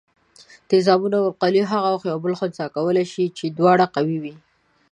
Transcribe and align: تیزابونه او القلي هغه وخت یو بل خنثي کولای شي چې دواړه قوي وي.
تیزابونه 0.69 1.15
او 1.19 1.25
القلي 1.31 1.61
هغه 1.71 1.89
وخت 1.93 2.05
یو 2.11 2.17
بل 2.23 2.33
خنثي 2.39 2.65
کولای 2.75 3.05
شي 3.13 3.25
چې 3.37 3.45
دواړه 3.57 3.85
قوي 3.95 4.17
وي. 4.23 4.35